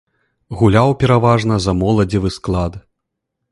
[0.61, 2.73] Гуляў пераважна за моладзевы склад.